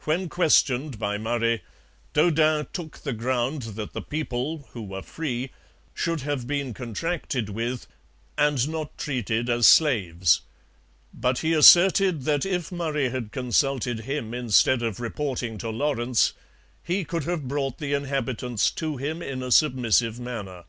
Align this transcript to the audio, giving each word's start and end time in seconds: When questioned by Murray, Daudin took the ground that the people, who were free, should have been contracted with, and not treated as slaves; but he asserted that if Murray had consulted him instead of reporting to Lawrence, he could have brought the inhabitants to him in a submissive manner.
When 0.00 0.28
questioned 0.28 0.98
by 0.98 1.18
Murray, 1.18 1.62
Daudin 2.14 2.66
took 2.72 2.98
the 2.98 3.12
ground 3.12 3.62
that 3.78 3.92
the 3.92 4.02
people, 4.02 4.68
who 4.72 4.82
were 4.82 5.02
free, 5.02 5.50
should 5.94 6.22
have 6.22 6.48
been 6.48 6.74
contracted 6.74 7.48
with, 7.48 7.86
and 8.36 8.68
not 8.68 8.98
treated 8.98 9.48
as 9.48 9.68
slaves; 9.68 10.40
but 11.14 11.38
he 11.46 11.52
asserted 11.52 12.22
that 12.22 12.44
if 12.44 12.72
Murray 12.72 13.10
had 13.10 13.30
consulted 13.30 14.00
him 14.00 14.34
instead 14.34 14.82
of 14.82 14.98
reporting 14.98 15.58
to 15.58 15.70
Lawrence, 15.70 16.32
he 16.82 17.04
could 17.04 17.22
have 17.22 17.46
brought 17.46 17.78
the 17.78 17.92
inhabitants 17.94 18.68
to 18.72 18.96
him 18.96 19.22
in 19.22 19.44
a 19.44 19.52
submissive 19.52 20.18
manner. 20.18 20.64